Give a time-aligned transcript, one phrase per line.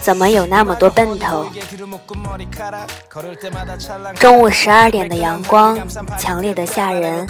[0.00, 1.46] 怎么有那么多奔头？
[4.18, 5.78] 中午十二点的阳光
[6.18, 7.28] 强烈的吓人，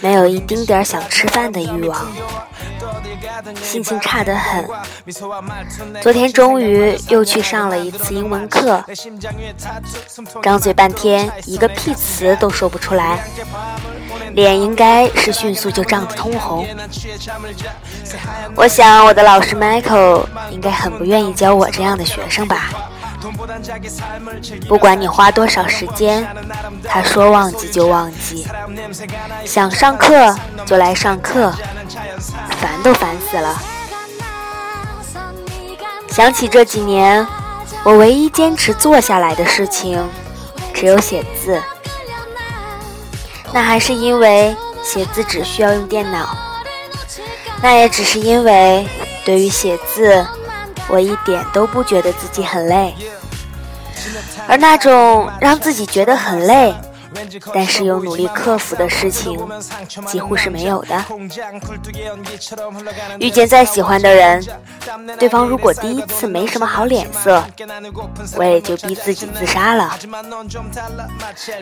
[0.00, 2.06] 没有一丁点想吃饭的欲望，
[3.60, 4.64] 心情差得很。
[6.00, 8.84] 昨天终于又去上了一次英文课，
[10.42, 13.24] 张嘴半天一个屁词都说不出来，
[14.34, 16.64] 脸应该是迅速就涨得通红。
[18.54, 21.71] 我想我的老师 Michael 应该很不愿意教我。
[21.72, 22.68] 这样的学生吧，
[24.68, 26.26] 不管你花多少时间
[26.84, 28.46] 他说忘记就忘记，
[29.46, 30.36] 想上课
[30.66, 31.50] 就来上课，
[32.60, 33.60] 烦都烦死了。
[36.08, 37.26] 想起这几年，
[37.84, 40.06] 我唯一坚持做下来的事情，
[40.74, 41.58] 只有写字。
[43.50, 46.36] 那还是因为写字只需要用电脑，
[47.62, 48.86] 那也只是因为
[49.24, 50.26] 对于写字
[50.92, 52.94] 我一点都不觉得自己很累，
[54.46, 56.74] 而那种让自己觉得很累，
[57.54, 59.40] 但是又努力克服的事情，
[60.06, 61.02] 几乎是没有的。
[63.18, 64.44] 遇见再喜欢的人，
[65.18, 67.42] 对方如果第一次没什么好脸色，
[68.36, 69.96] 我也就逼自己自杀了。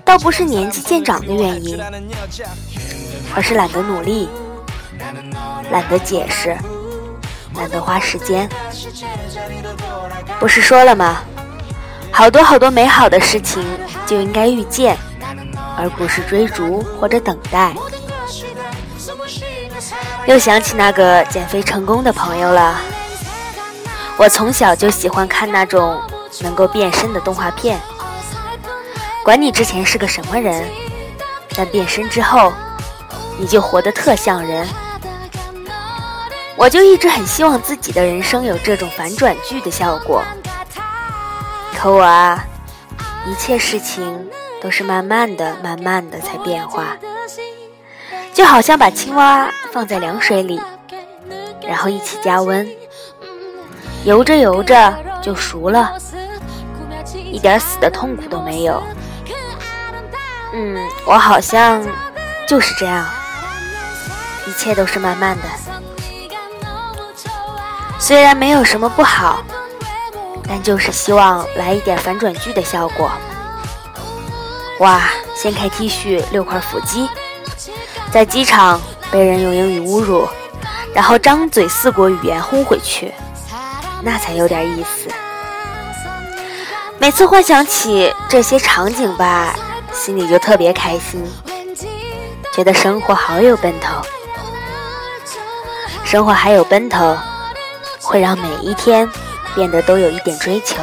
[0.05, 1.81] 倒不是年纪渐长的原因，
[3.37, 4.29] 而是懒得努力，
[5.71, 6.57] 懒得解释，
[7.55, 8.49] 懒得花时间。
[10.39, 11.19] 不是说了吗？
[12.13, 13.65] 好多好多美好的事情
[14.05, 14.97] 就应该遇见，
[15.79, 17.73] 而不是追逐或者等待。
[20.27, 22.81] 又想起那个减肥成功的朋友了。
[24.17, 25.99] 我从小就喜欢看那种
[26.41, 27.81] 能够变身的动画片，
[29.25, 30.69] 管你之前是个什么人，
[31.57, 32.53] 但变身之后，
[33.39, 34.67] 你就活得特像人。
[36.61, 40.23] 我就一直很希望自己的人生有这种反转剧的效果。
[41.75, 42.45] 可我啊，
[43.27, 44.29] 一切事情
[44.61, 46.99] 都是慢慢的、慢慢的才变化，
[48.35, 50.61] 就好像把青蛙放在凉水里，
[51.67, 52.69] 然后一起加温，
[54.05, 55.97] 游着游着就熟了，
[57.15, 58.83] 一点死的痛苦都没有。
[60.53, 61.83] 嗯，我好像
[62.47, 63.07] 就是这样，
[64.47, 65.70] 一切都是慢慢的。
[68.11, 69.41] 虽然没有什么不好，
[70.49, 73.09] 但就是希望来一点反转剧的效果。
[74.81, 77.09] 哇，掀开 T 恤六块腹肌，
[78.11, 78.81] 在机场
[79.13, 80.29] 被人用英语侮辱，
[80.93, 83.15] 然后张嘴四国语言轰回去，
[84.03, 85.09] 那才有点意思。
[86.99, 89.55] 每次幻想起这些场景吧，
[89.93, 91.25] 心里就特别开心，
[92.53, 94.03] 觉得生活好有奔头。
[96.05, 97.17] 生活还有奔头，
[98.11, 99.09] 会让每一天
[99.55, 100.83] 变得都有一点追求。